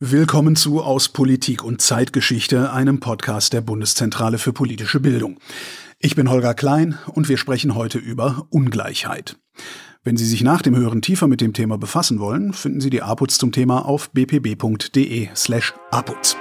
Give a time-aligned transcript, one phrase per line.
[0.00, 5.40] Willkommen zu Aus Politik und Zeitgeschichte, einem Podcast der Bundeszentrale für politische Bildung.
[5.98, 9.40] Ich bin Holger Klein und wir sprechen heute über Ungleichheit.
[10.04, 13.02] Wenn Sie sich nach dem Hören tiefer mit dem Thema befassen wollen, finden Sie die
[13.02, 16.36] APUZ zum Thema auf bpb.de slash APUZ.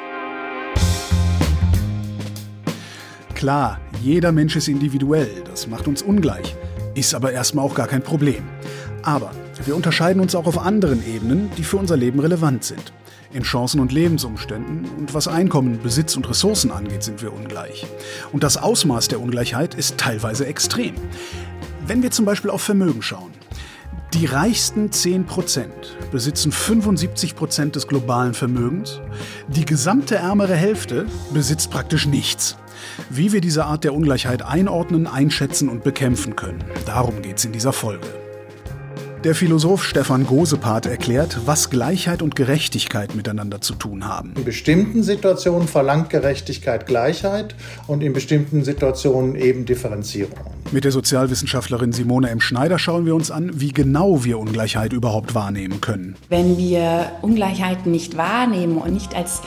[3.33, 6.55] Klar, jeder Mensch ist individuell, das macht uns ungleich,
[6.93, 8.43] ist aber erstmal auch gar kein Problem.
[9.01, 9.31] Aber
[9.65, 12.93] wir unterscheiden uns auch auf anderen Ebenen, die für unser Leben relevant sind.
[13.33, 17.85] In Chancen und Lebensumständen und was Einkommen, Besitz und Ressourcen angeht, sind wir ungleich.
[18.31, 20.95] Und das Ausmaß der Ungleichheit ist teilweise extrem.
[21.85, 23.31] Wenn wir zum Beispiel auf Vermögen schauen.
[24.13, 25.67] Die reichsten 10%
[26.11, 29.01] besitzen 75% des globalen Vermögens.
[29.47, 32.57] Die gesamte ärmere Hälfte besitzt praktisch nichts.
[33.09, 37.51] Wie wir diese Art der Ungleichheit einordnen, einschätzen und bekämpfen können, darum geht es in
[37.51, 38.26] dieser Folge.
[39.23, 44.33] Der Philosoph Stefan Gosepart erklärt, was Gleichheit und Gerechtigkeit miteinander zu tun haben.
[44.37, 47.55] In bestimmten Situationen verlangt Gerechtigkeit Gleichheit
[47.87, 50.37] und in bestimmten Situationen eben Differenzierung.
[50.71, 52.39] Mit der Sozialwissenschaftlerin Simone M.
[52.39, 56.15] Schneider schauen wir uns an, wie genau wir Ungleichheit überhaupt wahrnehmen können.
[56.29, 59.41] Wenn wir Ungleichheiten nicht wahrnehmen und nicht als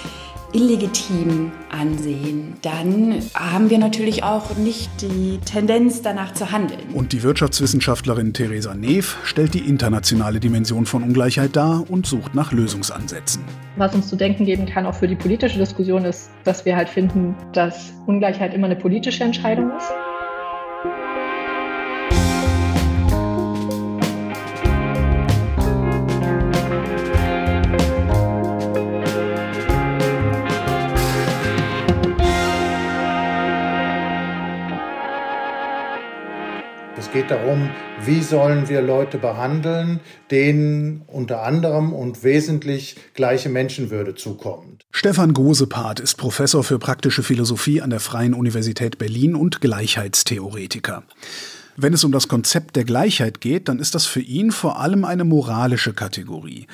[0.52, 6.80] illegitim ansehen, dann haben wir natürlich auch nicht die Tendenz danach zu handeln.
[6.94, 12.52] Und die Wirtschaftswissenschaftlerin Theresa Neef stellt die internationale Dimension von Ungleichheit dar und sucht nach
[12.52, 13.42] Lösungsansätzen.
[13.76, 16.88] Was uns zu denken geben kann, auch für die politische Diskussion, ist, dass wir halt
[16.88, 20.09] finden, dass Ungleichheit immer eine politische Entscheidung ist.
[37.10, 37.68] Es geht darum,
[38.04, 39.98] wie sollen wir Leute behandeln,
[40.30, 44.86] denen unter anderem und wesentlich gleiche Menschenwürde zukommt.
[44.92, 51.02] Stefan Gosepart ist Professor für praktische Philosophie an der Freien Universität Berlin und Gleichheitstheoretiker.
[51.82, 55.06] Wenn es um das Konzept der Gleichheit geht, dann ist das für ihn vor allem
[55.06, 56.66] eine moralische Kategorie.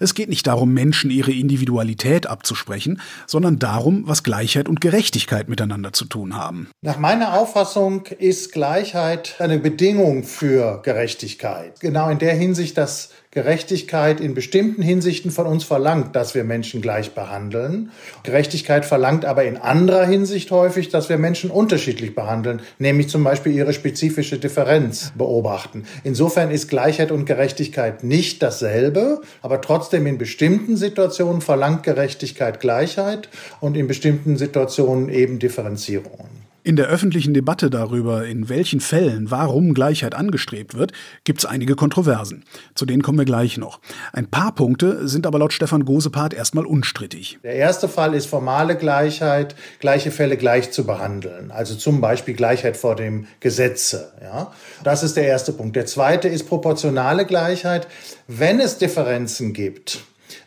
[0.00, 5.92] Es geht nicht darum, Menschen ihre Individualität abzusprechen, sondern darum, was Gleichheit und Gerechtigkeit miteinander
[5.92, 6.70] zu tun haben.
[6.80, 11.78] Nach meiner Auffassung ist Gleichheit eine Bedingung für Gerechtigkeit.
[11.80, 16.80] Genau in der Hinsicht, dass Gerechtigkeit in bestimmten Hinsichten von uns verlangt, dass wir Menschen
[16.80, 17.90] gleich behandeln.
[18.22, 23.52] Gerechtigkeit verlangt aber in anderer Hinsicht häufig, dass wir Menschen unterschiedlich behandeln, nämlich zum Beispiel
[23.52, 25.84] ihre spezifische Differenz beobachten.
[26.04, 33.28] Insofern ist Gleichheit und Gerechtigkeit nicht dasselbe, aber trotzdem in bestimmten Situationen verlangt Gerechtigkeit Gleichheit
[33.60, 36.53] und in bestimmten Situationen eben Differenzierungen.
[36.66, 40.92] In der öffentlichen Debatte darüber, in welchen Fällen warum Gleichheit angestrebt wird,
[41.24, 42.42] gibt es einige Kontroversen.
[42.74, 43.80] Zu denen kommen wir gleich noch.
[44.14, 47.38] Ein paar Punkte sind aber laut Stefan Gosepart erstmal unstrittig.
[47.44, 51.50] Der erste Fall ist formale Gleichheit, gleiche Fälle gleich zu behandeln.
[51.50, 54.14] Also zum Beispiel Gleichheit vor dem Gesetze.
[54.22, 54.50] Ja?
[54.82, 55.76] Das ist der erste Punkt.
[55.76, 57.88] Der zweite ist proportionale Gleichheit.
[58.26, 60.00] Wenn es Differenzen gibt,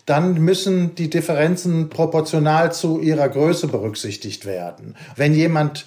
[0.08, 4.96] dann müssen die Differenzen proportional zu ihrer Größe berücksichtigt werden.
[5.16, 5.86] Wenn jemand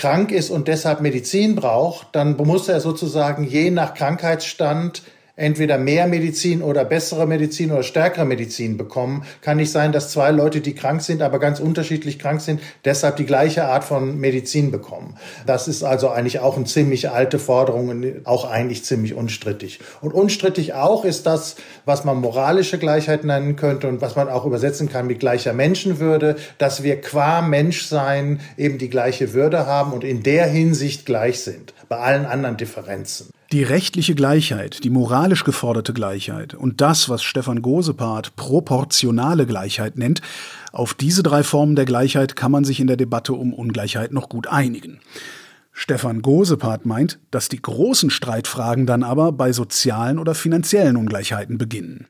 [0.00, 5.02] krank ist und deshalb Medizin braucht, dann muss er sozusagen je nach Krankheitsstand
[5.40, 9.24] entweder mehr Medizin oder bessere Medizin oder stärkere Medizin bekommen.
[9.40, 13.16] Kann nicht sein, dass zwei Leute, die krank sind, aber ganz unterschiedlich krank sind, deshalb
[13.16, 15.16] die gleiche Art von Medizin bekommen.
[15.46, 19.80] Das ist also eigentlich auch eine ziemlich alte Forderung und auch eigentlich ziemlich unstrittig.
[20.02, 24.44] Und unstrittig auch ist das, was man moralische Gleichheit nennen könnte und was man auch
[24.44, 30.04] übersetzen kann mit gleicher Menschenwürde, dass wir qua Menschsein eben die gleiche Würde haben und
[30.04, 33.30] in der Hinsicht gleich sind, bei allen anderen Differenzen.
[33.52, 40.22] Die rechtliche Gleichheit, die moralisch geforderte Gleichheit und das, was Stefan Gosepart proportionale Gleichheit nennt,
[40.70, 44.28] auf diese drei Formen der Gleichheit kann man sich in der Debatte um Ungleichheit noch
[44.28, 45.00] gut einigen.
[45.72, 52.06] Stefan Gosepart meint, dass die großen Streitfragen dann aber bei sozialen oder finanziellen Ungleichheiten beginnen.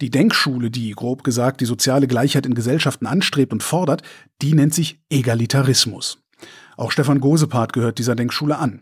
[0.00, 4.02] Die Denkschule, die grob gesagt die soziale Gleichheit in Gesellschaften anstrebt und fordert,
[4.40, 6.22] die nennt sich Egalitarismus.
[6.78, 8.80] Auch Stefan Gosepart gehört dieser Denkschule an.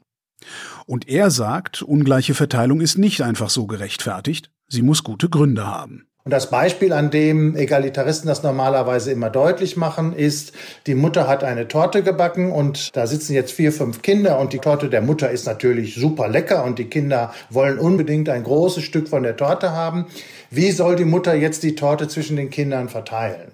[0.87, 6.07] Und er sagt, ungleiche Verteilung ist nicht einfach so gerechtfertigt, sie muss gute Gründe haben.
[6.25, 10.53] Und das Beispiel, an dem Egalitaristen das normalerweise immer deutlich machen, ist,
[10.87, 14.59] die Mutter hat eine Torte gebacken und da sitzen jetzt vier, fünf Kinder und die
[14.59, 19.09] Torte der Mutter ist natürlich super lecker und die Kinder wollen unbedingt ein großes Stück
[19.09, 20.07] von der Torte haben.
[20.51, 23.54] Wie soll die Mutter jetzt die Torte zwischen den Kindern verteilen?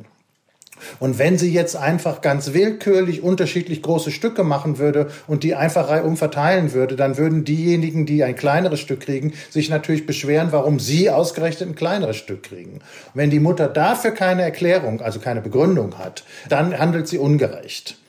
[0.99, 5.89] Und wenn sie jetzt einfach ganz willkürlich unterschiedlich große Stücke machen würde und die einfach
[5.89, 10.81] reihum verteilen würde, dann würden diejenigen, die ein kleineres Stück kriegen, sich natürlich beschweren, warum
[10.81, 12.81] sie ausgerechnet ein kleineres Stück kriegen.
[13.15, 18.00] wenn die Mutter dafür keine Erklärung, also keine Begründung hat, dann handelt sie ungerecht.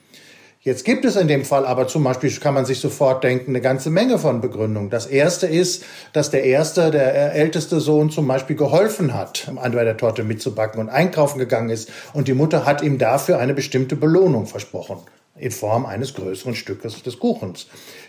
[0.64, 3.60] Jetzt gibt es in dem Fall aber zum Beispiel, kann man sich sofort denken, eine
[3.60, 4.90] ganze Menge von Begründungen.
[4.90, 5.82] Das erste ist,
[6.12, 10.88] dass der erste, der älteste Sohn zum Beispiel geholfen hat, an der Torte mitzubacken und
[10.88, 11.90] einkaufen gegangen ist.
[12.12, 14.98] Und die Mutter hat ihm dafür eine bestimmte Belohnung versprochen
[15.36, 17.66] in Form eines größeren Stückes des Kuchens.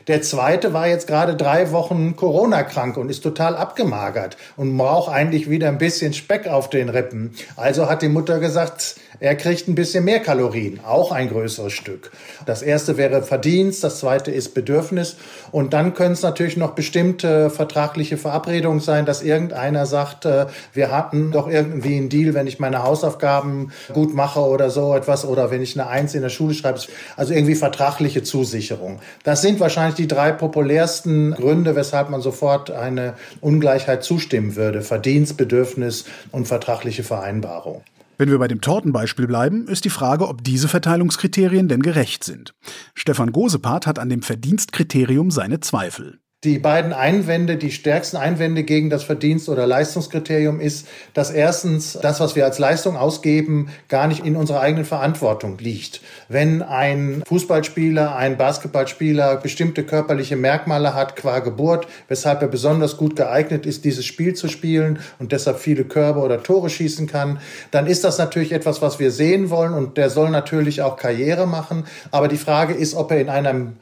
[0.08, 5.50] Der zweite war jetzt gerade drei Wochen Corona-krank und ist total abgemagert und braucht eigentlich
[5.50, 7.34] wieder ein bisschen Speck auf den Rippen.
[7.56, 12.12] Also hat die Mutter gesagt, er kriegt ein bisschen mehr Kalorien, auch ein größeres Stück.
[12.46, 15.16] Das erste wäre Verdienst, das zweite ist Bedürfnis.
[15.52, 20.92] Und dann können es natürlich noch bestimmte vertragliche Verabredungen sein, dass irgendeiner sagt, äh, wir
[20.92, 25.52] hatten doch irgendwie einen Deal, wenn ich meine Hausaufgaben gut mache oder so etwas oder
[25.52, 26.80] wenn ich eine Eins in der Schule schreibe.
[27.16, 29.00] Also irgendwie vertragliche Zusicherung.
[29.24, 34.82] Das sind wahrscheinlich die drei populärsten Gründe, weshalb man sofort eine Ungleichheit zustimmen würde.
[34.82, 37.84] Verdienst, Bedürfnis und vertragliche Vereinbarung.
[38.18, 42.54] Wenn wir bei dem Tortenbeispiel bleiben, ist die Frage, ob diese Verteilungskriterien denn gerecht sind.
[42.94, 46.20] Stefan Gosepart hat an dem Verdienstkriterium seine Zweifel.
[46.44, 52.20] Die beiden Einwände, die stärksten Einwände gegen das Verdienst- oder Leistungskriterium ist, dass erstens das,
[52.20, 56.02] was wir als Leistung ausgeben, gar nicht in unserer eigenen Verantwortung liegt.
[56.28, 63.16] Wenn ein Fußballspieler, ein Basketballspieler bestimmte körperliche Merkmale hat qua Geburt, weshalb er besonders gut
[63.16, 67.40] geeignet ist, dieses Spiel zu spielen und deshalb viele Körbe oder Tore schießen kann,
[67.72, 71.48] dann ist das natürlich etwas, was wir sehen wollen und der soll natürlich auch Karriere
[71.48, 71.86] machen.
[72.12, 73.78] Aber die Frage ist, ob er in einem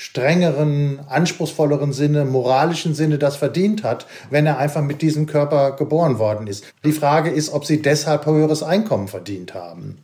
[0.00, 6.18] strengeren, anspruchsvolleren Sinne, moralischen Sinne das verdient hat, wenn er einfach mit diesem Körper geboren
[6.18, 6.64] worden ist.
[6.86, 9.98] Die Frage ist, ob sie deshalb höheres Einkommen verdient haben.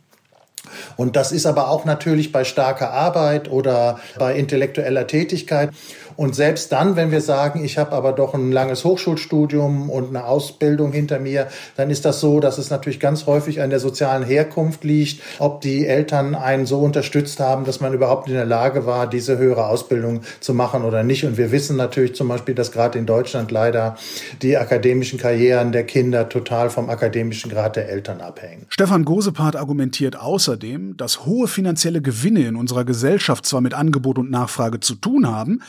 [0.97, 5.71] Und das ist aber auch natürlich bei starker Arbeit oder bei intellektueller Tätigkeit.
[6.17, 10.25] Und selbst dann, wenn wir sagen, ich habe aber doch ein langes Hochschulstudium und eine
[10.25, 14.23] Ausbildung hinter mir, dann ist das so, dass es natürlich ganz häufig an der sozialen
[14.23, 18.87] Herkunft liegt, ob die Eltern einen so unterstützt haben, dass man überhaupt in der Lage
[18.87, 21.23] war, diese höhere Ausbildung zu machen oder nicht.
[21.23, 23.95] Und wir wissen natürlich zum Beispiel, dass gerade in Deutschland leider
[24.41, 28.65] die akademischen Karrieren der Kinder total vom akademischen Grad der Eltern abhängen.
[28.69, 34.31] Stefan Gosepart argumentiert außerdem, dass hohe finanzielle Gewinne in unserer Gesellschaft zwar mit Angebot und
[34.31, 35.61] Nachfrage zu tun haben,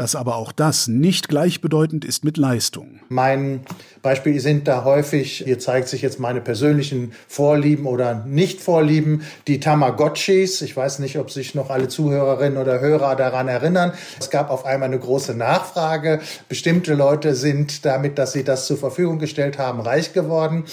[0.00, 3.00] dass aber auch das nicht gleichbedeutend ist mit Leistung.
[3.10, 3.60] Mein
[4.00, 10.62] Beispiel sind da häufig, hier zeigt sich jetzt meine persönlichen Vorlieben oder Nicht-Vorlieben, die Tamagotchis.
[10.62, 13.92] Ich weiß nicht, ob sich noch alle Zuhörerinnen oder Hörer daran erinnern.
[14.18, 16.20] Es gab auf einmal eine große Nachfrage.
[16.48, 20.64] Bestimmte Leute sind damit, dass sie das zur Verfügung gestellt haben, reich geworden.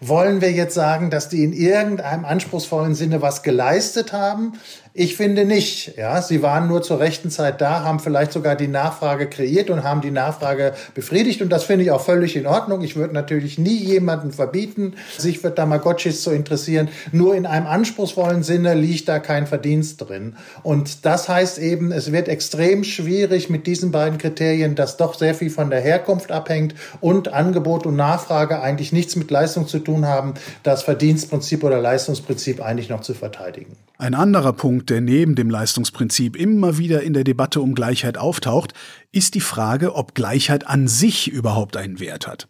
[0.00, 4.54] Wollen wir jetzt sagen, dass die in irgendeinem anspruchsvollen Sinne was geleistet haben?
[4.98, 5.98] Ich finde nicht.
[5.98, 9.84] Ja, sie waren nur zur rechten Zeit da, haben vielleicht sogar die Nachfrage kreiert und
[9.84, 11.42] haben die Nachfrage befriedigt.
[11.42, 12.80] Und das finde ich auch völlig in Ordnung.
[12.80, 16.88] Ich würde natürlich nie jemanden verbieten, sich für Tamagotchis zu interessieren.
[17.12, 20.36] Nur in einem anspruchsvollen Sinne liegt da kein Verdienst drin.
[20.62, 25.34] Und das heißt eben, es wird extrem schwierig mit diesen beiden Kriterien, dass doch sehr
[25.34, 29.95] viel von der Herkunft abhängt und Angebot und Nachfrage eigentlich nichts mit Leistung zu tun
[30.04, 33.76] haben, das Verdienstprinzip oder Leistungsprinzip eigentlich noch zu verteidigen.
[33.96, 38.74] Ein anderer Punkt, der neben dem Leistungsprinzip immer wieder in der Debatte um Gleichheit auftaucht,
[39.12, 42.48] ist die Frage, ob Gleichheit an sich überhaupt einen Wert hat.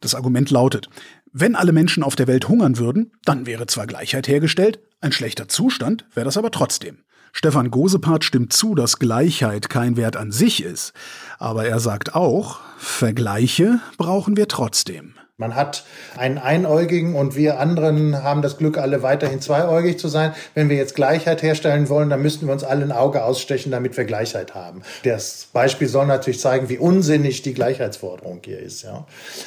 [0.00, 0.88] Das Argument lautet,
[1.32, 5.46] wenn alle Menschen auf der Welt hungern würden, dann wäre zwar Gleichheit hergestellt, ein schlechter
[5.46, 6.98] Zustand wäre das aber trotzdem.
[7.32, 10.92] Stefan Gosepart stimmt zu, dass Gleichheit kein Wert an sich ist,
[11.38, 15.14] aber er sagt auch, Vergleiche brauchen wir trotzdem.
[15.40, 15.84] Man hat
[16.16, 20.34] einen Einäugigen und wir anderen haben das Glück, alle weiterhin zweiäugig zu sein.
[20.54, 23.96] Wenn wir jetzt Gleichheit herstellen wollen, dann müssten wir uns alle ein Auge ausstechen, damit
[23.96, 24.82] wir Gleichheit haben.
[25.04, 28.82] Das Beispiel soll natürlich zeigen, wie unsinnig die Gleichheitsforderung hier ist.
[28.82, 29.06] Ja.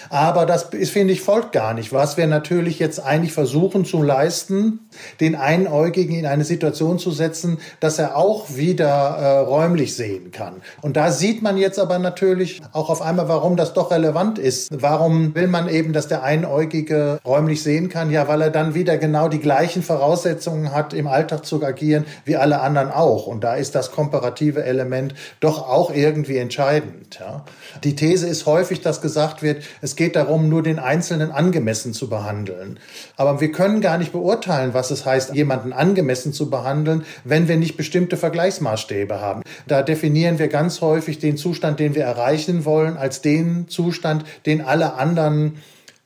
[0.09, 1.91] Aber das ist, finde ich, folgt gar nicht.
[1.91, 4.87] Was wir natürlich jetzt eigentlich versuchen zu leisten,
[5.19, 10.61] den Einäugigen in eine Situation zu setzen, dass er auch wieder äh, räumlich sehen kann.
[10.81, 14.69] Und da sieht man jetzt aber natürlich auch auf einmal, warum das doch relevant ist.
[14.71, 18.11] Warum will man eben eben, dass der Einäugige räumlich sehen kann?
[18.11, 22.35] Ja, weil er dann wieder genau die gleichen Voraussetzungen hat, im Alltag zu agieren, wie
[22.35, 23.25] alle anderen auch.
[23.25, 27.17] Und da ist das komparative Element doch auch irgendwie entscheidend.
[27.19, 27.45] Ja.
[27.83, 32.09] Die These ist häufig, dass gesagt wird, es geht darum, nur den Einzelnen angemessen zu
[32.09, 32.79] behandeln.
[33.17, 37.57] Aber wir können gar nicht beurteilen, was es heißt, jemanden angemessen zu behandeln, wenn wir
[37.57, 39.41] nicht bestimmte Vergleichsmaßstäbe haben.
[39.67, 44.61] Da definieren wir ganz häufig den Zustand, den wir erreichen wollen, als den Zustand, den
[44.61, 45.57] alle anderen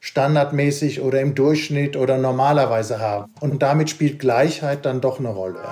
[0.06, 3.34] standardmäßig oder im Durchschnitt oder normalerweise haben.
[3.40, 5.66] Und damit spielt Gleichheit dann doch eine Rolle.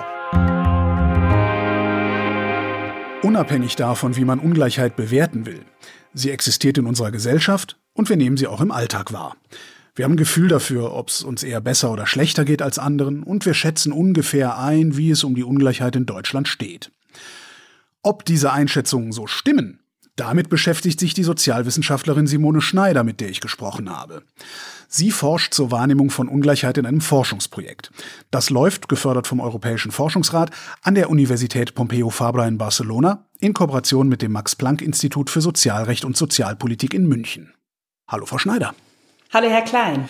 [3.21, 5.61] Unabhängig davon, wie man Ungleichheit bewerten will.
[6.15, 9.37] Sie existiert in unserer Gesellschaft und wir nehmen sie auch im Alltag wahr.
[9.95, 13.21] Wir haben ein Gefühl dafür, ob es uns eher besser oder schlechter geht als anderen
[13.21, 16.91] und wir schätzen ungefähr ein, wie es um die Ungleichheit in Deutschland steht.
[18.01, 19.82] Ob diese Einschätzungen so stimmen,
[20.15, 24.23] damit beschäftigt sich die Sozialwissenschaftlerin Simone Schneider, mit der ich gesprochen habe.
[24.87, 27.91] Sie forscht zur Wahrnehmung von Ungleichheit in einem Forschungsprojekt.
[28.29, 30.51] Das läuft, gefördert vom Europäischen Forschungsrat,
[30.83, 36.15] an der Universität Pompeu Fabra in Barcelona in Kooperation mit dem Max-Planck-Institut für Sozialrecht und
[36.15, 37.53] Sozialpolitik in München.
[38.07, 38.75] Hallo, Frau Schneider.
[39.33, 40.09] Hallo, Herr Klein.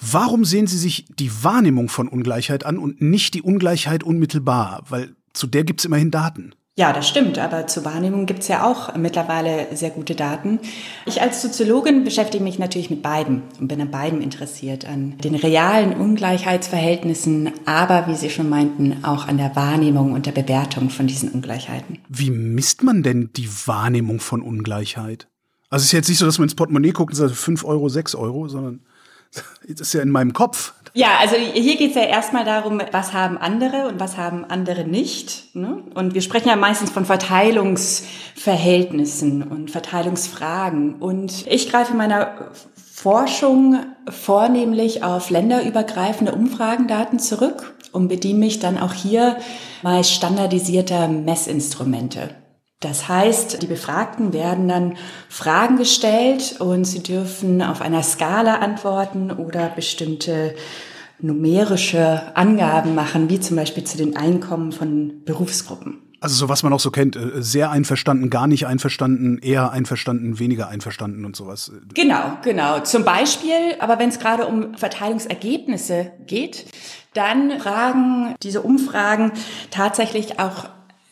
[0.00, 4.82] Warum sehen Sie sich die Wahrnehmung von Ungleichheit an und nicht die Ungleichheit unmittelbar?
[4.88, 6.54] Weil zu der gibt es immerhin Daten.
[6.78, 10.60] Ja, das stimmt, aber zur Wahrnehmung gibt es ja auch mittlerweile sehr gute Daten.
[11.06, 15.34] Ich als Soziologin beschäftige mich natürlich mit beiden und bin an beiden interessiert, an den
[15.34, 21.08] realen Ungleichheitsverhältnissen, aber wie Sie schon meinten, auch an der Wahrnehmung und der Bewertung von
[21.08, 21.98] diesen Ungleichheiten.
[22.08, 25.26] Wie misst man denn die Wahrnehmung von Ungleichheit?
[25.70, 27.88] Also es ist jetzt nicht so, dass man ins Portemonnaie guckt und sagt 5 Euro,
[27.88, 28.82] 6 Euro, sondern
[29.66, 30.74] das ist ja in meinem Kopf.
[30.98, 34.82] Ja, also hier geht es ja erstmal darum, was haben andere und was haben andere
[34.82, 35.54] nicht.
[35.54, 35.84] Ne?
[35.94, 40.94] Und wir sprechen ja meistens von Verteilungsverhältnissen und Verteilungsfragen.
[40.94, 43.76] Und ich greife in meiner Forschung
[44.10, 49.36] vornehmlich auf länderübergreifende Umfragendaten zurück und bediene mich dann auch hier
[49.84, 52.30] meist standardisierter Messinstrumente.
[52.80, 54.96] Das heißt, die Befragten werden dann
[55.28, 60.54] Fragen gestellt und sie dürfen auf einer Skala antworten oder bestimmte
[61.20, 66.02] numerische Angaben machen, wie zum Beispiel zu den Einkommen von Berufsgruppen.
[66.20, 70.38] Also so was man auch so kennt, äh, sehr einverstanden, gar nicht einverstanden, eher einverstanden,
[70.38, 71.72] weniger einverstanden und sowas.
[71.94, 72.80] Genau, genau.
[72.80, 76.66] Zum Beispiel, aber wenn es gerade um Verteilungsergebnisse geht,
[77.14, 79.32] dann fragen diese Umfragen
[79.70, 80.68] tatsächlich auch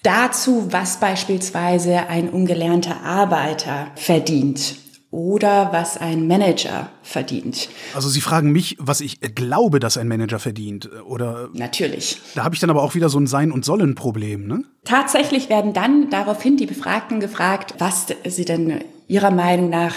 [0.07, 4.77] dazu, was beispielsweise ein ungelernter Arbeiter verdient
[5.11, 7.69] oder was ein Manager verdient.
[7.95, 11.49] Also Sie fragen mich, was ich glaube, dass ein Manager verdient, oder?
[11.55, 12.21] Natürlich.
[12.35, 14.63] Da habe ich dann aber auch wieder so ein Sein- und Sollen-Problem, ne?
[14.85, 19.95] Tatsächlich werden dann daraufhin die Befragten gefragt, was sie denn ihrer Meinung nach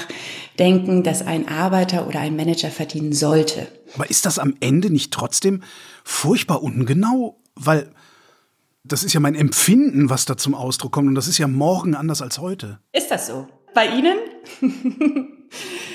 [0.58, 3.68] denken, dass ein Arbeiter oder ein Manager verdienen sollte.
[3.96, 5.62] Aber ist das am Ende nicht trotzdem
[6.04, 7.38] furchtbar ungenau?
[7.56, 7.92] Weil
[8.92, 11.08] das ist ja mein Empfinden, was da zum Ausdruck kommt.
[11.08, 12.80] Und das ist ja morgen anders als heute.
[12.92, 13.48] Ist das so?
[13.74, 14.18] Bei Ihnen?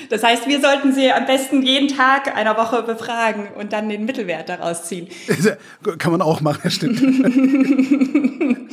[0.09, 4.05] Das heißt, wir sollten Sie am besten jeden Tag einer Woche befragen und dann den
[4.05, 5.07] Mittelwert daraus ziehen.
[5.97, 7.01] Kann man auch machen, stimmt.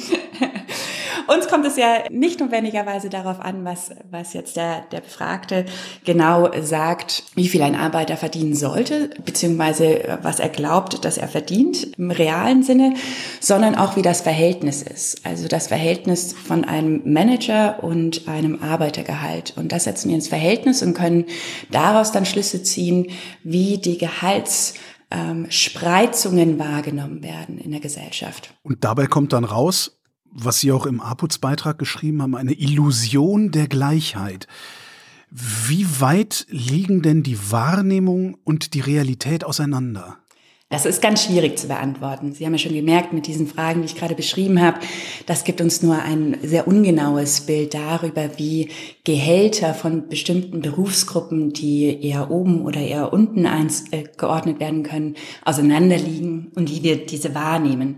[1.33, 5.65] Uns kommt es ja nicht notwendigerweise darauf an, was, was jetzt der, der Befragte
[6.05, 11.97] genau sagt, wie viel ein Arbeiter verdienen sollte, beziehungsweise was er glaubt, dass er verdient
[11.97, 12.95] im realen Sinne,
[13.41, 15.25] sondern auch wie das Verhältnis ist.
[15.25, 19.55] Also das Verhältnis von einem Manager und einem Arbeitergehalt.
[19.57, 21.25] Und das setzen wir ins Verhältnis und können
[21.71, 23.11] daraus dann Schlüsse ziehen,
[23.43, 24.75] wie die Gehalts
[25.11, 28.55] ähm, Spreizungen wahrgenommen werden in der Gesellschaft.
[28.63, 29.99] Und dabei kommt dann raus,
[30.33, 34.47] was Sie auch im APUZ-Beitrag geschrieben haben, eine Illusion der Gleichheit.
[35.31, 40.19] Wie weit liegen denn die Wahrnehmung und die Realität auseinander?
[40.73, 42.33] Das ist ganz schwierig zu beantworten.
[42.33, 44.81] Sie haben ja schon gemerkt mit diesen Fragen, die ich gerade beschrieben habe,
[45.27, 48.71] das gibt uns nur ein sehr ungenaues Bild darüber, wie
[49.05, 56.71] Gehälter von bestimmten Berufsgruppen, die eher oben oder eher unten eingeordnet werden können, auseinanderliegen und
[56.71, 57.97] wie wir diese wahrnehmen.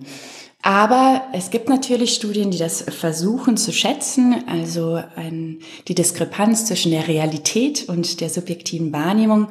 [0.66, 6.90] Aber es gibt natürlich Studien, die das versuchen zu schätzen, also ein, die Diskrepanz zwischen
[6.90, 9.48] der Realität und der subjektiven Wahrnehmung.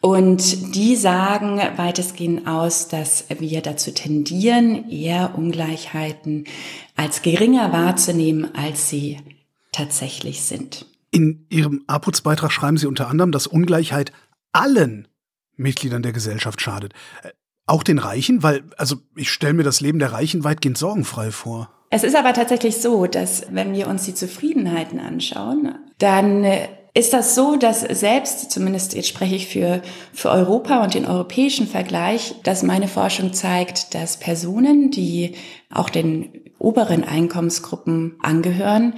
[0.00, 6.46] Und die sagen weitestgehend aus, dass wir dazu tendieren, eher Ungleichheiten
[6.96, 9.18] als geringer wahrzunehmen, als sie
[9.70, 10.84] tatsächlich sind.
[11.12, 14.10] In Ihrem APUZ-Beitrag schreiben Sie unter anderem, dass Ungleichheit
[14.50, 15.06] allen
[15.54, 16.92] Mitgliedern der Gesellschaft schadet.
[17.70, 18.42] Auch den Reichen?
[18.42, 21.70] Weil, also ich stelle mir das Leben der Reichen weitgehend sorgenfrei vor.
[21.90, 26.44] Es ist aber tatsächlich so, dass wenn wir uns die Zufriedenheiten anschauen, dann
[26.94, 31.68] ist das so, dass selbst, zumindest jetzt spreche ich für, für Europa und den europäischen
[31.68, 35.36] Vergleich, dass meine Forschung zeigt, dass Personen, die
[35.72, 38.94] auch den oberen Einkommensgruppen angehören,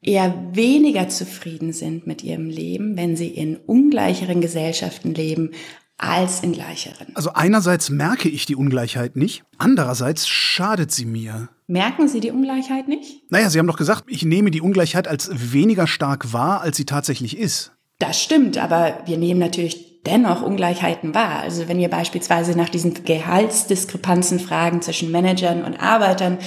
[0.00, 5.50] eher weniger zufrieden sind mit ihrem Leben, wenn sie in ungleicheren Gesellschaften leben,
[5.98, 7.08] als in gleicheren.
[7.14, 11.48] Also einerseits merke ich die Ungleichheit nicht, andererseits schadet sie mir.
[11.68, 13.28] Merken Sie die Ungleichheit nicht?
[13.30, 16.84] Naja, Sie haben doch gesagt, ich nehme die Ungleichheit als weniger stark wahr, als sie
[16.84, 17.72] tatsächlich ist.
[17.98, 21.40] Das stimmt, aber wir nehmen natürlich dennoch Ungleichheiten wahr.
[21.40, 26.38] Also wenn wir beispielsweise nach diesen Gehaltsdiskrepanzen fragen zwischen Managern und Arbeitern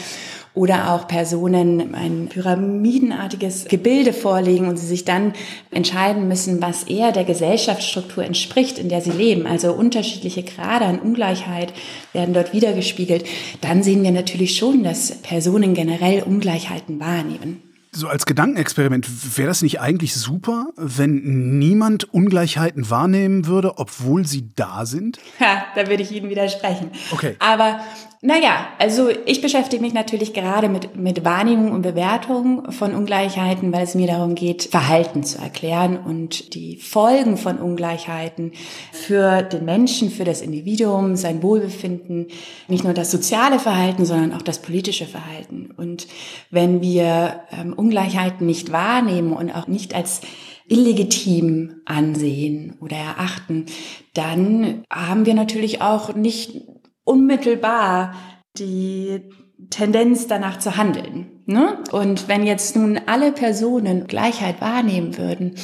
[0.60, 5.32] oder auch Personen ein pyramidenartiges Gebilde vorlegen und sie sich dann
[5.72, 9.48] entscheiden müssen, was eher der Gesellschaftsstruktur entspricht, in der sie leben.
[9.48, 11.72] Also unterschiedliche Grade an Ungleichheit
[12.12, 13.24] werden dort wiedergespiegelt.
[13.62, 17.69] Dann sehen wir natürlich schon, dass Personen generell Ungleichheiten wahrnehmen.
[17.92, 24.52] So als Gedankenexperiment, wäre das nicht eigentlich super, wenn niemand Ungleichheiten wahrnehmen würde, obwohl sie
[24.56, 25.20] da sind?
[25.40, 26.92] Ja, da würde ich Ihnen widersprechen.
[27.12, 27.36] Okay.
[27.40, 27.80] Aber
[28.22, 33.84] naja, also ich beschäftige mich natürlich gerade mit, mit Wahrnehmung und Bewertung von Ungleichheiten, weil
[33.84, 38.52] es mir darum geht, Verhalten zu erklären und die Folgen von Ungleichheiten
[38.92, 42.28] für den Menschen, für das Individuum, sein Wohlbefinden,
[42.68, 45.70] nicht nur das soziale Verhalten, sondern auch das politische Verhalten.
[45.78, 46.08] Und
[46.52, 50.22] wenn wir ähm, Ungleichheiten nicht wahrnehmen und auch nicht als
[50.68, 53.66] illegitim ansehen oder erachten,
[54.14, 56.62] dann haben wir natürlich auch nicht
[57.04, 58.14] unmittelbar
[58.58, 59.22] die
[59.70, 61.42] Tendenz danach zu handeln.
[61.46, 61.80] Ne?
[61.92, 65.56] Und wenn jetzt nun alle Personen Gleichheit wahrnehmen würden,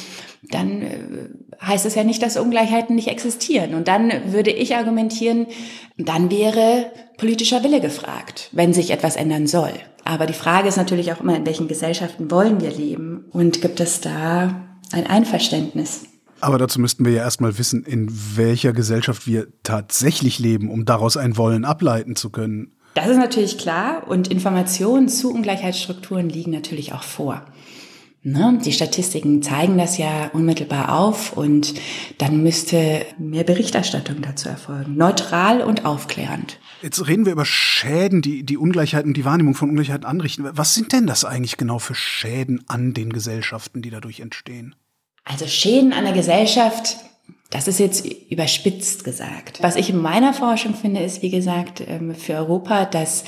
[0.50, 0.98] dann äh,
[1.60, 3.74] heißt es ja nicht, dass Ungleichheiten nicht existieren.
[3.74, 5.46] Und dann würde ich argumentieren,
[5.96, 9.72] dann wäre politischer Wille gefragt, wenn sich etwas ändern soll.
[10.04, 13.80] Aber die Frage ist natürlich auch immer, in welchen Gesellschaften wollen wir leben und gibt
[13.80, 14.54] es da
[14.92, 16.04] ein Einverständnis?
[16.40, 21.16] Aber dazu müssten wir ja erstmal wissen, in welcher Gesellschaft wir tatsächlich leben, um daraus
[21.16, 22.72] ein Wollen ableiten zu können.
[22.94, 27.42] Das ist natürlich klar und Informationen zu Ungleichheitsstrukturen liegen natürlich auch vor.
[28.26, 28.58] Ne?
[28.64, 31.74] Die Statistiken zeigen das ja unmittelbar auf und
[32.18, 34.96] dann müsste mehr Berichterstattung dazu erfolgen.
[34.96, 36.58] Neutral und aufklärend.
[36.82, 40.44] Jetzt reden wir über Schäden, die die Ungleichheiten, die Wahrnehmung von Ungleichheiten anrichten.
[40.50, 44.74] Was sind denn das eigentlich genau für Schäden an den Gesellschaften, die dadurch entstehen?
[45.22, 46.96] Also Schäden an der Gesellschaft,
[47.50, 49.62] das ist jetzt überspitzt gesagt.
[49.62, 53.22] Was ich in meiner Forschung finde, ist, wie gesagt, ähm, für Europa, dass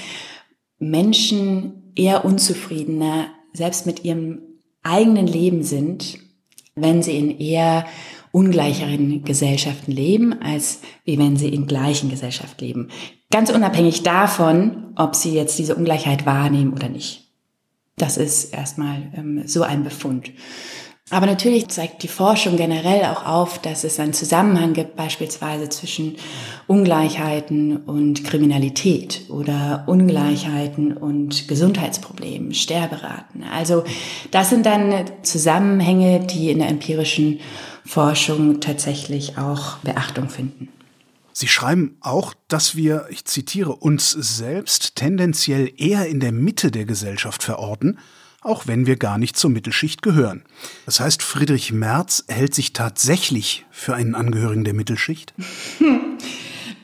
[0.81, 4.48] Menschen eher unzufriedener selbst mit ihrem
[4.89, 6.19] eigenen Leben sind,
[6.75, 7.87] wenn sie in eher
[8.33, 12.89] ungleicheren Gesellschaften leben, als wie wenn sie in gleichen Gesellschaften leben.
[13.31, 17.33] Ganz unabhängig davon, ob sie jetzt diese Ungleichheit wahrnehmen oder nicht.
[17.97, 20.31] Das ist erstmal ähm, so ein Befund.
[21.11, 26.17] Aber natürlich zeigt die Forschung generell auch auf, dass es einen Zusammenhang gibt, beispielsweise zwischen
[26.67, 33.43] Ungleichheiten und Kriminalität oder Ungleichheiten und Gesundheitsproblemen, Sterberaten.
[33.43, 33.85] Also
[34.31, 37.41] das sind dann Zusammenhänge, die in der empirischen
[37.87, 40.69] Forschung tatsächlich auch Beachtung finden.
[41.33, 46.85] Sie schreiben auch, dass wir, ich zitiere, uns selbst tendenziell eher in der Mitte der
[46.85, 47.99] Gesellschaft verorten
[48.41, 50.45] auch wenn wir gar nicht zur Mittelschicht gehören.
[50.87, 55.35] Das heißt, Friedrich Merz hält sich tatsächlich für einen Angehörigen der Mittelschicht?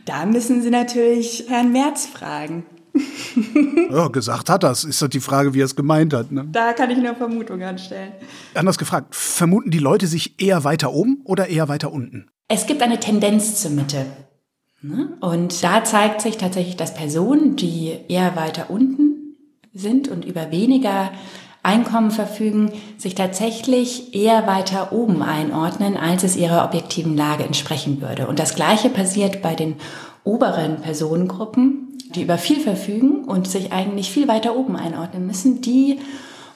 [0.07, 2.67] Da müssen Sie natürlich Herrn Merz fragen.
[3.91, 4.85] ja, gesagt hat das.
[4.85, 6.31] Ist doch die Frage, wie er es gemeint hat.
[6.31, 6.47] Ne?
[6.53, 8.13] Da kann ich nur Vermutungen anstellen.
[8.55, 12.29] Anders gefragt, vermuten die Leute sich eher weiter oben oder eher weiter unten?
[12.49, 14.07] Es gibt eine Tendenz zur Mitte.
[14.83, 15.17] Ne?
[15.21, 19.37] Und da zeigt sich tatsächlich, dass Personen, die eher weiter unten
[19.73, 21.11] sind und über weniger
[21.65, 28.27] Einkommen verfügen, sich tatsächlich eher weiter oben einordnen, als es ihrer objektiven Lage entsprechen würde.
[28.27, 29.77] Und das Gleiche passiert bei den
[30.25, 35.63] oberen Personengruppen, die über viel verfügen und sich eigentlich viel weiter oben einordnen müssen.
[35.63, 35.99] Die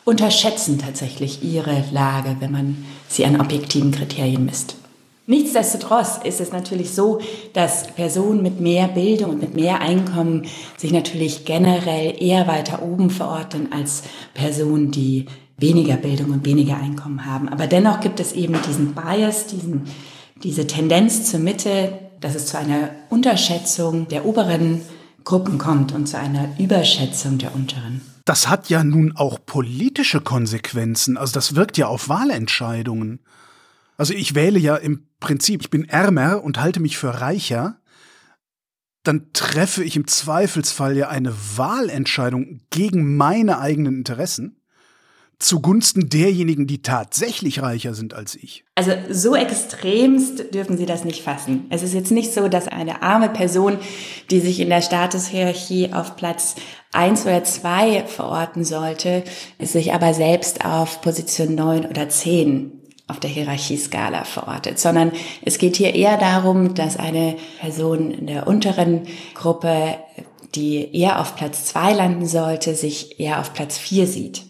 [0.04, 4.76] unterschätzen tatsächlich ihre Lage, wenn man sie an objektiven Kriterien misst.
[5.28, 7.20] Nichtsdestotrotz ist es natürlich so,
[7.52, 10.46] dass Personen mit mehr Bildung und mit mehr Einkommen
[10.78, 15.26] sich natürlich generell eher weiter oben verorten als Personen, die
[15.58, 17.50] weniger Bildung und weniger Einkommen haben.
[17.50, 19.82] Aber dennoch gibt es eben diesen Bias, diesen,
[20.42, 24.80] diese Tendenz zur Mitte, dass es zu einer Unterschätzung der oberen
[25.24, 28.00] Gruppen kommt und zu einer Überschätzung der unteren.
[28.24, 31.18] Das hat ja nun auch politische Konsequenzen.
[31.18, 33.20] Also das wirkt ja auf Wahlentscheidungen.
[33.98, 37.80] Also ich wähle ja im Prinzip, ich bin ärmer und halte mich für reicher,
[39.02, 44.54] dann treffe ich im Zweifelsfall ja eine Wahlentscheidung gegen meine eigenen Interessen
[45.38, 48.64] zugunsten derjenigen, die tatsächlich reicher sind als ich.
[48.74, 51.66] Also so extremst dürfen Sie das nicht fassen.
[51.70, 53.78] Es ist jetzt nicht so, dass eine arme Person,
[54.30, 56.56] die sich in der Statushierarchie auf Platz
[56.92, 59.22] eins oder zwei verorten sollte,
[59.60, 62.77] sich aber selbst auf Position neun oder zehn
[63.08, 65.12] auf der Hierarchieskala verortet, sondern
[65.44, 69.96] es geht hier eher darum, dass eine Person in der unteren Gruppe,
[70.54, 74.42] die eher auf Platz zwei landen sollte, sich eher auf Platz vier sieht.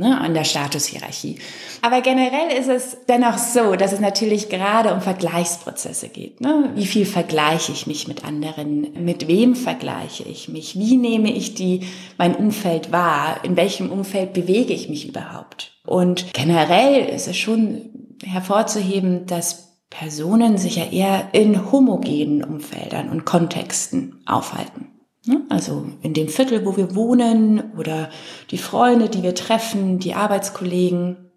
[0.00, 1.38] ne, an der Statushierarchie.
[1.82, 6.40] Aber generell ist es dennoch so, dass es natürlich gerade um Vergleichsprozesse geht.
[6.40, 6.72] Ne?
[6.74, 9.04] Wie viel vergleiche ich mich mit anderen?
[9.04, 10.78] Mit wem vergleiche ich mich?
[10.78, 11.86] Wie nehme ich die,
[12.18, 13.44] mein Umfeld wahr?
[13.44, 15.69] In welchem Umfeld bewege ich mich überhaupt?
[15.90, 23.24] Und generell ist es schon hervorzuheben, dass Personen sich ja eher in homogenen Umfeldern und
[23.24, 24.86] Kontexten aufhalten.
[25.26, 25.42] Ne?
[25.48, 28.08] Also in dem Viertel, wo wir wohnen oder
[28.52, 31.32] die Freunde, die wir treffen, die Arbeitskollegen,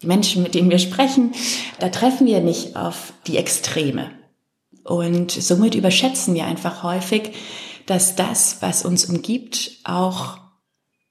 [0.00, 1.32] die Menschen, mit denen wir sprechen,
[1.80, 4.12] da treffen wir nicht auf die Extreme.
[4.84, 7.32] Und somit überschätzen wir einfach häufig,
[7.86, 10.38] dass das, was uns umgibt, auch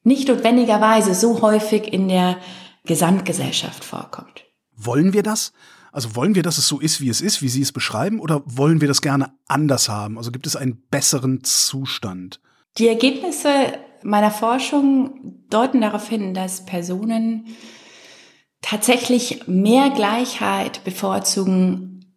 [0.06, 2.38] nicht notwendigerweise so häufig in der
[2.86, 4.46] Gesamtgesellschaft vorkommt.
[4.76, 5.54] Wollen wir das?
[5.92, 8.44] Also wollen wir, dass es so ist, wie es ist, wie Sie es beschreiben, oder
[8.46, 10.18] wollen wir das gerne anders haben?
[10.18, 12.42] Also gibt es einen besseren Zustand?
[12.78, 13.50] Die Ergebnisse
[14.04, 17.48] meiner Forschung deuten darauf hin, dass Personen
[18.62, 22.14] tatsächlich mehr Gleichheit bevorzugen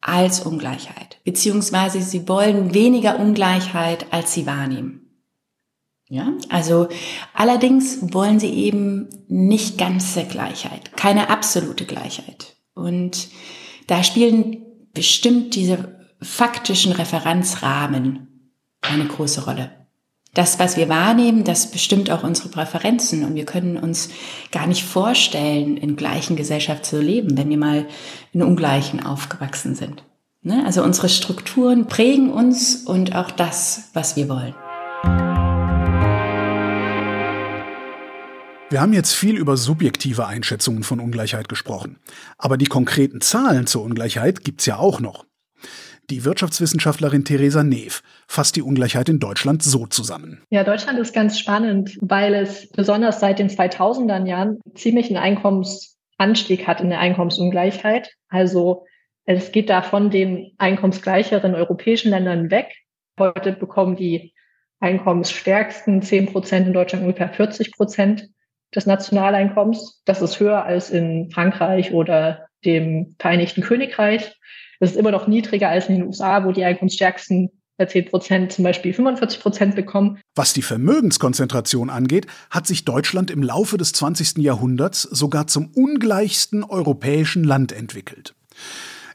[0.00, 5.05] als Ungleichheit, beziehungsweise sie wollen weniger Ungleichheit, als sie wahrnehmen.
[6.08, 6.88] Ja, also
[7.34, 12.56] allerdings wollen sie eben nicht ganze Gleichheit, keine absolute Gleichheit.
[12.74, 13.28] Und
[13.88, 14.58] da spielen
[14.94, 19.70] bestimmt diese faktischen Referenzrahmen eine große Rolle.
[20.32, 24.10] Das, was wir wahrnehmen, das bestimmt auch unsere Präferenzen und wir können uns
[24.52, 27.86] gar nicht vorstellen, in gleichen Gesellschaft zu leben, wenn wir mal
[28.32, 30.04] in ungleichen aufgewachsen sind.
[30.42, 30.62] Ne?
[30.64, 34.54] Also unsere Strukturen prägen uns und auch das, was wir wollen.
[38.68, 42.00] Wir haben jetzt viel über subjektive Einschätzungen von Ungleichheit gesprochen.
[42.36, 45.24] Aber die konkreten Zahlen zur Ungleichheit gibt's ja auch noch.
[46.10, 50.42] Die Wirtschaftswissenschaftlerin Theresa Neef fasst die Ungleichheit in Deutschland so zusammen.
[50.50, 56.66] Ja, Deutschland ist ganz spannend, weil es besonders seit den 2000er Jahren ziemlich einen Einkommensanstieg
[56.66, 58.14] hat in der Einkommensungleichheit.
[58.28, 58.84] Also
[59.26, 62.74] es geht da von den einkommensgleicheren europäischen Ländern weg.
[63.16, 64.34] Heute bekommen die
[64.80, 68.28] einkommensstärksten 10 Prozent in Deutschland ungefähr 40 Prozent
[68.74, 70.02] des Nationaleinkommens.
[70.04, 74.34] Das ist höher als in Frankreich oder dem Vereinigten Königreich.
[74.80, 77.50] Das ist immer noch niedriger als in den USA, wo die Einkommensstärksten
[77.84, 80.18] 10 Prozent zum Beispiel 45 Prozent bekommen.
[80.34, 84.38] Was die Vermögenskonzentration angeht, hat sich Deutschland im Laufe des 20.
[84.38, 88.34] Jahrhunderts sogar zum ungleichsten europäischen Land entwickelt.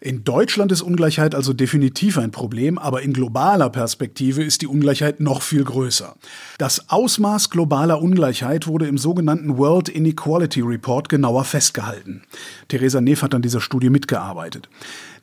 [0.04, 5.20] In Deutschland ist Ungleichheit also definitiv ein Problem, aber in globaler Perspektive ist die Ungleichheit
[5.20, 6.16] noch viel größer.
[6.58, 12.24] Das Ausmaß globaler Ungleichheit wurde im sogenannten World Inequality Report genauer festgehalten.
[12.68, 14.70] Theresa Neff hat an dieser Studie mitgearbeitet.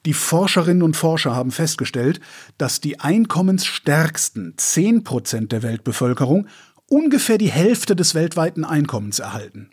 [0.07, 2.21] Die Forscherinnen und Forscher haben festgestellt,
[2.57, 6.47] dass die einkommensstärksten 10 Prozent der Weltbevölkerung
[6.87, 9.71] ungefähr die Hälfte des weltweiten Einkommens erhalten.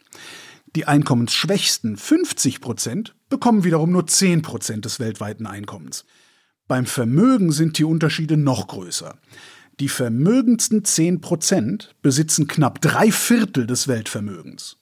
[0.75, 6.05] Die einkommensschwächsten 50 Prozent bekommen wiederum nur 10 Prozent des weltweiten Einkommens.
[6.67, 9.15] Beim Vermögen sind die Unterschiede noch größer.
[9.79, 14.77] Die vermögendsten 10 Prozent besitzen knapp drei Viertel des Weltvermögens.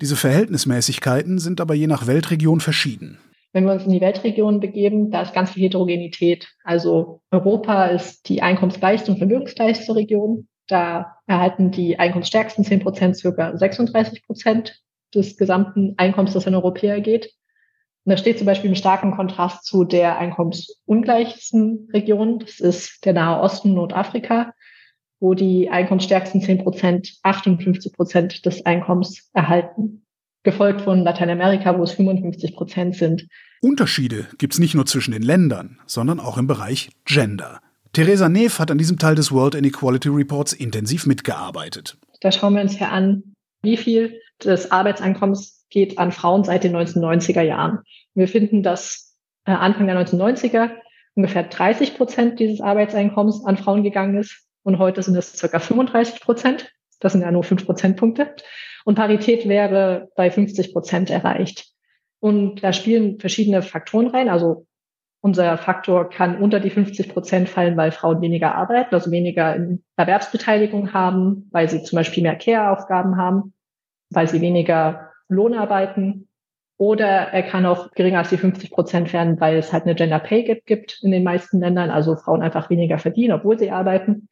[0.00, 3.18] Diese Verhältnismäßigkeiten sind aber je nach Weltregion verschieden.
[3.52, 6.48] Wenn wir uns in die Weltregion begeben, da ist ganz viel Heterogenität.
[6.62, 10.46] Also Europa ist die einkommensgleichste und vermögensgleichste Region.
[10.68, 14.83] Da erhalten die einkommensstärksten 10 Prozent circa 36 Prozent
[15.14, 17.32] des gesamten Einkommens, das an Europäer geht.
[18.04, 22.40] Und das steht zum Beispiel im starken Kontrast zu der einkommensungleichsten Region.
[22.40, 24.52] Das ist der Nahe Osten, Nordafrika,
[25.20, 30.04] wo die einkommensstärksten 10 Prozent 58 Prozent des Einkommens erhalten.
[30.42, 33.26] Gefolgt von Lateinamerika, wo es 55 Prozent sind.
[33.62, 37.60] Unterschiede gibt es nicht nur zwischen den Ländern, sondern auch im Bereich Gender.
[37.94, 41.96] Theresa Neef hat an diesem Teil des World Inequality Reports intensiv mitgearbeitet.
[42.20, 46.76] Da schauen wir uns ja an, wie viel des Arbeitseinkommens geht an Frauen seit den
[46.76, 47.80] 1990er Jahren.
[48.14, 50.70] Wir finden, dass äh, Anfang der 1990er
[51.14, 56.20] ungefähr 30 Prozent dieses Arbeitseinkommens an Frauen gegangen ist und heute sind es circa 35
[56.20, 56.72] Prozent.
[57.00, 58.34] Das sind ja nur fünf Prozentpunkte.
[58.84, 61.66] Und Parität wäre bei 50 Prozent erreicht.
[62.20, 64.28] Und da spielen verschiedene Faktoren rein.
[64.28, 64.66] Also
[65.20, 69.82] unser Faktor kann unter die 50 Prozent fallen, weil Frauen weniger arbeiten, also weniger in
[69.96, 73.54] Erwerbsbeteiligung haben, weil sie zum Beispiel mehr Care-Aufgaben haben
[74.10, 76.28] weil sie weniger Lohn arbeiten.
[76.76, 80.18] Oder er kann auch geringer als die 50 Prozent werden, weil es halt eine Gender
[80.18, 84.28] Pay Gap gibt in den meisten Ländern, also Frauen einfach weniger verdienen, obwohl sie arbeiten.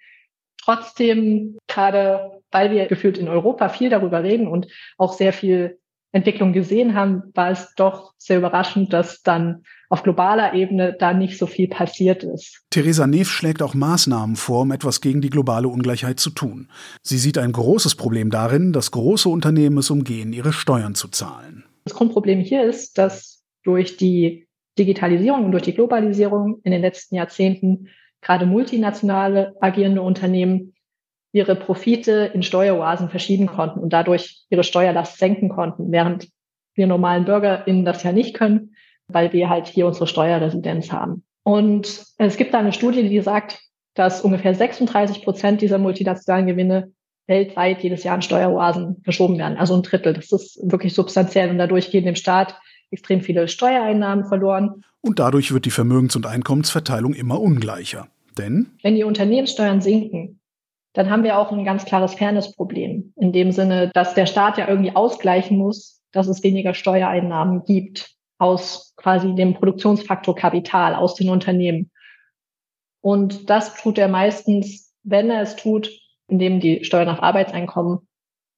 [0.60, 5.78] Trotzdem, gerade weil wir gefühlt in Europa viel darüber reden und auch sehr viel
[6.12, 11.38] Entwicklung gesehen haben, war es doch sehr überraschend, dass dann auf globaler Ebene da nicht
[11.38, 12.62] so viel passiert ist.
[12.70, 16.68] Theresa Neef schlägt auch Maßnahmen vor, um etwas gegen die globale Ungleichheit zu tun.
[17.02, 21.64] Sie sieht ein großes Problem darin, dass große Unternehmen es umgehen, ihre Steuern zu zahlen.
[21.84, 24.46] Das Grundproblem hier ist, dass durch die
[24.78, 27.88] Digitalisierung und durch die Globalisierung in den letzten Jahrzehnten
[28.20, 30.74] gerade multinationale agierende Unternehmen
[31.32, 36.28] ihre Profite in Steueroasen verschieben konnten und dadurch ihre Steuerlast senken konnten, während
[36.74, 38.74] wir normalen BürgerInnen das ja nicht können
[39.14, 41.24] weil wir halt hier unsere Steuerresidenz haben.
[41.42, 43.60] Und es gibt da eine Studie, die sagt,
[43.94, 46.92] dass ungefähr 36 Prozent dieser multinationalen Gewinne
[47.26, 49.58] weltweit jedes Jahr in Steueroasen verschoben werden.
[49.58, 50.12] Also ein Drittel.
[50.14, 52.56] Das ist wirklich substanziell und dadurch gehen dem Staat
[52.90, 54.84] extrem viele Steuereinnahmen verloren.
[55.00, 58.08] Und dadurch wird die Vermögens- und Einkommensverteilung immer ungleicher.
[58.38, 60.40] Denn wenn die Unternehmenssteuern sinken,
[60.92, 63.14] dann haben wir auch ein ganz klares Fairnessproblem.
[63.16, 68.10] In dem Sinne, dass der Staat ja irgendwie ausgleichen muss, dass es weniger Steuereinnahmen gibt
[68.38, 71.90] aus quasi dem Produktionsfaktor Kapital aus den Unternehmen.
[73.00, 75.90] Und das tut er meistens, wenn er es tut,
[76.28, 78.06] indem die Steuern auf Arbeitseinkommen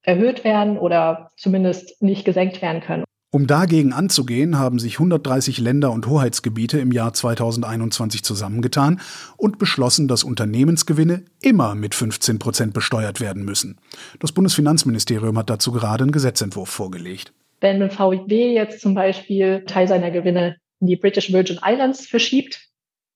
[0.02, 3.03] erhöht werden oder zumindest nicht gesenkt werden können.
[3.34, 9.00] Um dagegen anzugehen, haben sich 130 Länder und Hoheitsgebiete im Jahr 2021 zusammengetan
[9.36, 13.80] und beschlossen, dass Unternehmensgewinne immer mit 15 Prozent besteuert werden müssen.
[14.20, 17.32] Das Bundesfinanzministerium hat dazu gerade einen Gesetzentwurf vorgelegt.
[17.60, 22.68] Wenn VW jetzt zum Beispiel Teil seiner Gewinne in die British Virgin Islands verschiebt,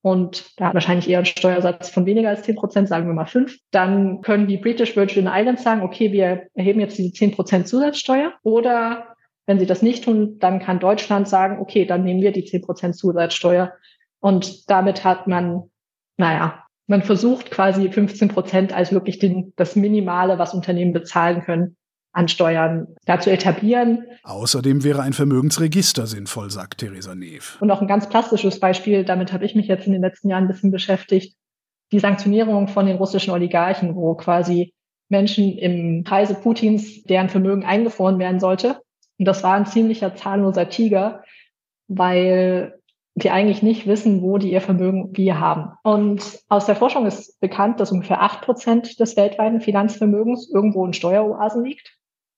[0.03, 3.27] und da hat wahrscheinlich eher einen Steuersatz von weniger als 10 Prozent, sagen wir mal
[3.27, 7.69] 5, dann können die British Virgin Islands sagen, okay, wir erheben jetzt diese 10 Prozent
[7.69, 8.33] Zusatzsteuer.
[8.43, 9.15] Oder
[9.49, 12.61] wenn sie das nicht tun, dann kann Deutschland sagen, okay, dann nehmen wir die 10
[12.61, 13.73] Prozent Zusatzsteuer.
[14.21, 15.71] Und damit hat man,
[16.19, 21.79] naja, man versucht quasi 15 Prozent als wirklich den, das Minimale, was Unternehmen bezahlen können,
[22.13, 24.05] an Steuern da zu etablieren.
[24.23, 27.57] Außerdem wäre ein Vermögensregister sinnvoll, sagt Theresa Neef.
[27.63, 30.45] Und auch ein ganz plastisches Beispiel, damit habe ich mich jetzt in den letzten Jahren
[30.45, 31.39] ein bisschen beschäftigt,
[31.91, 34.75] die Sanktionierung von den russischen Oligarchen, wo quasi
[35.09, 38.83] Menschen im Preise Putins, deren Vermögen eingefroren werden sollte.
[39.19, 41.23] Und das war ein ziemlicher zahnloser Tiger,
[41.89, 42.79] weil
[43.15, 45.73] die eigentlich nicht wissen, wo die ihr Vermögen wie haben.
[45.83, 50.93] Und aus der Forschung ist bekannt, dass ungefähr acht Prozent des weltweiten Finanzvermögens irgendwo in
[50.93, 51.97] Steueroasen liegt.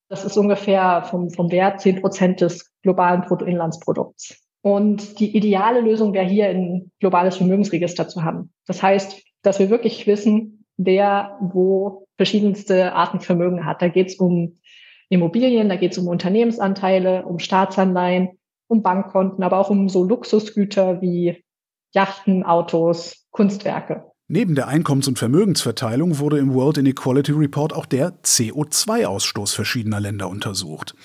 [0.09, 4.43] Das ist ungefähr vom, vom Wert zehn Prozent des globalen Bruttoinlandsprodukts.
[4.61, 8.51] Und die ideale Lösung wäre hier ein globales Vermögensregister zu haben.
[8.65, 13.81] Das heißt, dass wir wirklich wissen, wer wo verschiedenste Arten Vermögen hat.
[13.81, 14.57] Da geht es um
[15.11, 18.29] Immobilien, da geht es um Unternehmensanteile, um Staatsanleihen,
[18.67, 21.43] um Bankkonten, aber auch um so Luxusgüter wie
[21.93, 24.05] Yachten, Autos, Kunstwerke.
[24.29, 30.29] Neben der Einkommens- und Vermögensverteilung wurde im World Inequality Report auch der CO2-Ausstoß verschiedener Länder
[30.29, 30.95] untersucht.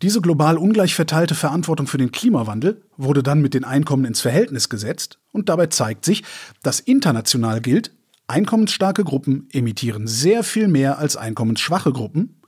[0.00, 4.70] Diese global ungleich verteilte Verantwortung für den Klimawandel wurde dann mit den Einkommen ins Verhältnis
[4.70, 6.24] gesetzt und dabei zeigt sich,
[6.62, 7.92] dass international gilt,
[8.26, 12.40] einkommensstarke Gruppen emittieren sehr viel mehr als einkommensschwache Gruppen,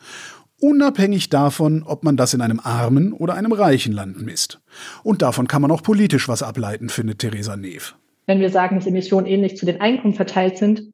[0.61, 4.61] unabhängig davon, ob man das in einem armen oder einem reichen Land misst.
[5.03, 7.97] Und davon kann man auch politisch was ableiten, findet Theresa Neef.
[8.27, 10.91] Wenn wir sagen, dass Emissionen ähnlich zu den Einkommen verteilt sind,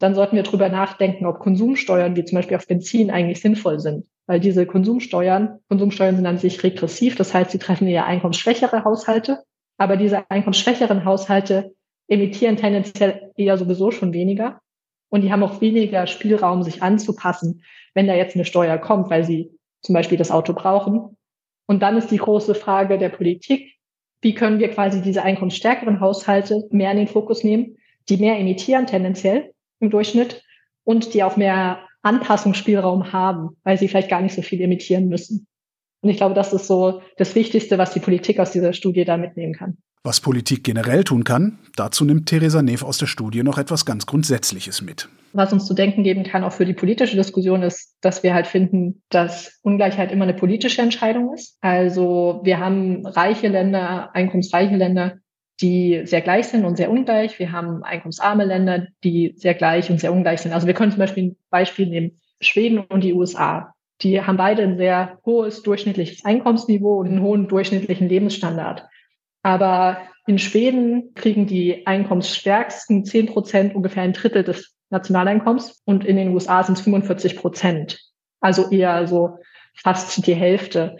[0.00, 4.06] dann sollten wir darüber nachdenken, ob Konsumsteuern wie zum Beispiel auf Benzin eigentlich sinnvoll sind.
[4.26, 9.44] Weil diese Konsumsteuern, Konsumsteuern sind an sich regressiv, das heißt, sie treffen eher einkommensschwächere Haushalte,
[9.76, 11.74] aber diese einkommensschwächeren Haushalte
[12.08, 14.60] emittieren tendenziell eher sowieso schon weniger.
[15.10, 17.62] Und die haben auch weniger Spielraum, sich anzupassen,
[17.94, 21.16] wenn da jetzt eine Steuer kommt, weil sie zum Beispiel das Auto brauchen.
[21.66, 23.74] Und dann ist die große Frage der Politik,
[24.20, 27.76] wie können wir quasi diese einkommensstärkeren Haushalte mehr in den Fokus nehmen,
[28.08, 30.42] die mehr emittieren tendenziell im Durchschnitt
[30.84, 35.46] und die auch mehr Anpassungsspielraum haben, weil sie vielleicht gar nicht so viel emittieren müssen.
[36.02, 39.16] Und ich glaube, das ist so das Wichtigste, was die Politik aus dieser Studie da
[39.16, 39.78] mitnehmen kann.
[40.06, 44.04] Was Politik generell tun kann, dazu nimmt Theresa Neef aus der Studie noch etwas ganz
[44.04, 45.08] Grundsätzliches mit.
[45.32, 48.46] Was uns zu denken geben kann, auch für die politische Diskussion, ist, dass wir halt
[48.46, 51.56] finden, dass Ungleichheit immer eine politische Entscheidung ist.
[51.62, 55.14] Also wir haben reiche Länder, einkommensreiche Länder,
[55.62, 57.38] die sehr gleich sind und sehr ungleich.
[57.38, 60.52] Wir haben einkommensarme Länder, die sehr gleich und sehr ungleich sind.
[60.52, 63.72] Also wir können zum Beispiel ein Beispiel nehmen, Schweden und die USA.
[64.02, 68.84] Die haben beide ein sehr hohes durchschnittliches Einkommensniveau und einen hohen durchschnittlichen Lebensstandard.
[69.44, 76.16] Aber in Schweden kriegen die einkommensstärksten 10 Prozent ungefähr ein Drittel des Nationaleinkommens und in
[76.16, 78.00] den USA sind es 45 Prozent.
[78.40, 79.38] Also eher so
[79.74, 80.96] fast die Hälfte.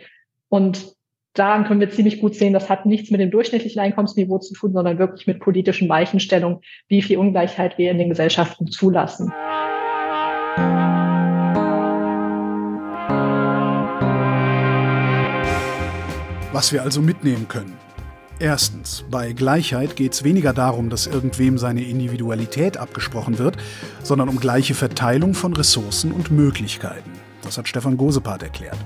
[0.49, 0.93] Und
[1.33, 4.75] daran können wir ziemlich gut sehen, das hat nichts mit dem durchschnittlichen Einkommensniveau zu tun,
[4.75, 9.33] sondern wirklich mit politischen Weichenstellungen, wie viel Ungleichheit wir in den Gesellschaften zulassen.
[16.53, 17.94] Was wir also mitnehmen können.
[18.41, 23.57] Erstens, bei Gleichheit geht es weniger darum, dass irgendwem seine Individualität abgesprochen wird,
[24.03, 27.13] sondern um gleiche Verteilung von Ressourcen und Möglichkeiten.
[27.43, 28.79] Das hat Stefan Gosepart erklärt.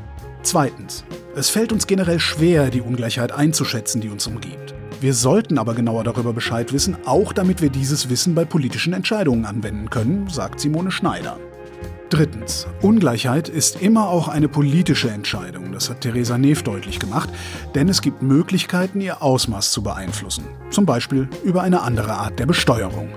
[0.43, 4.75] Zweitens, es fällt uns generell schwer, die Ungleichheit einzuschätzen, die uns umgibt.
[5.01, 9.47] Wir sollten aber genauer darüber Bescheid wissen, auch damit wir dieses Wissen bei politischen Entscheidungen
[9.47, 11.39] anwenden können, sagt Simone Schneider.
[12.11, 12.67] Drittens.
[12.81, 15.73] Ungleichheit ist immer auch eine politische Entscheidung.
[15.73, 17.29] Das hat Theresa Neff deutlich gemacht.
[17.75, 20.45] Denn es gibt Möglichkeiten, ihr Ausmaß zu beeinflussen.
[20.71, 23.11] Zum Beispiel über eine andere Art der Besteuerung.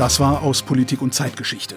[0.00, 1.74] Das war aus Politik und Zeitgeschichte.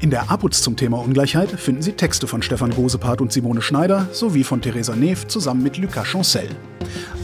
[0.00, 4.08] In der Abuz zum Thema Ungleichheit finden Sie Texte von Stefan Gosepart und Simone Schneider
[4.10, 6.48] sowie von Theresa Neff zusammen mit Lucas Chancel.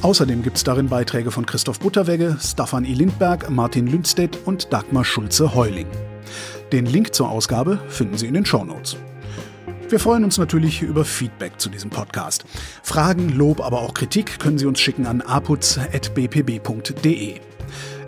[0.02, 2.92] Außerdem gibt es darin Beiträge von Christoph Butterwegge, Staffan I.
[2.92, 5.86] Lindberg, Martin Lündstedt und Dagmar Schulze-Heuling.
[6.72, 8.98] Den Link zur Ausgabe finden Sie in den Shownotes.
[9.88, 12.44] Wir freuen uns natürlich über Feedback zu diesem Podcast.
[12.82, 15.94] Fragen, Lob, aber auch Kritik können Sie uns schicken an aputz.bpb.de.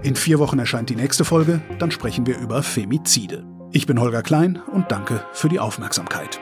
[0.07, 3.45] In vier Wochen erscheint die nächste Folge, dann sprechen wir über Femizide.
[3.73, 6.39] Ich bin Holger Klein und danke für die Aufmerksamkeit.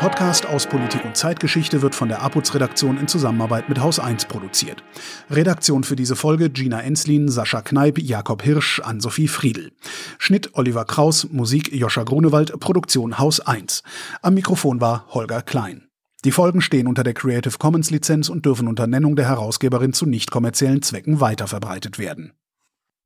[0.00, 4.82] Podcast aus Politik und Zeitgeschichte wird von der APUZ-Redaktion in Zusammenarbeit mit Haus 1 produziert.
[5.28, 9.72] Redaktion für diese Folge Gina Enslin, Sascha Kneip, Jakob Hirsch, Ann-Sophie Friedl.
[10.16, 13.82] Schnitt Oliver Kraus, Musik Joscha Grunewald, Produktion Haus 1.
[14.22, 15.86] Am Mikrofon war Holger Klein.
[16.24, 20.06] Die Folgen stehen unter der Creative Commons Lizenz und dürfen unter Nennung der Herausgeberin zu
[20.06, 22.32] nicht kommerziellen Zwecken weiterverbreitet werden.